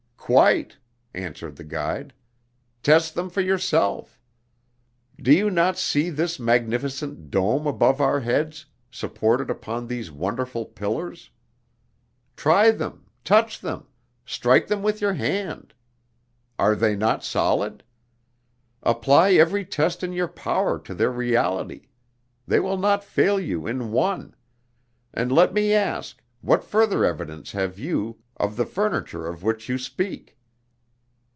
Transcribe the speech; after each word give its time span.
"Quite!" 0.31 0.77
answered 1.13 1.57
the 1.57 1.65
guide. 1.65 2.13
"Test 2.83 3.15
them 3.15 3.29
for 3.29 3.41
yourself. 3.41 4.17
Do 5.21 5.33
you 5.33 5.49
not 5.51 5.77
see 5.77 6.09
this 6.09 6.39
magnificent 6.39 7.29
dome 7.29 7.67
above 7.67 7.99
our 7.99 8.21
heads, 8.21 8.65
supported 8.89 9.49
upon 9.49 9.87
these 9.87 10.09
wonderful 10.09 10.63
pillars? 10.67 11.31
Try 12.37 12.71
them, 12.71 13.07
touch 13.25 13.59
them, 13.59 13.87
strike 14.25 14.67
them 14.67 14.81
with 14.81 15.01
your 15.01 15.15
hand. 15.15 15.73
Are 16.57 16.75
they 16.77 16.95
not 16.95 17.25
solid? 17.25 17.83
Apply 18.83 19.33
every 19.33 19.65
test 19.65 20.01
in 20.01 20.13
your 20.13 20.29
power 20.29 20.79
to 20.79 20.93
their 20.95 21.11
reality; 21.11 21.87
they 22.47 22.61
will 22.61 22.77
not 22.77 23.03
fail 23.03 23.37
you 23.37 23.67
in 23.67 23.91
one 23.91 24.33
and, 25.13 25.29
let 25.29 25.53
me 25.53 25.73
ask, 25.73 26.23
what 26.39 26.63
further 26.63 27.03
evidence 27.03 27.51
have 27.51 27.77
you 27.77 28.17
of 28.37 28.55
the 28.57 28.65
furniture 28.65 29.27
of 29.27 29.43
which 29.43 29.69
you 29.69 29.77
speak? 29.77 30.35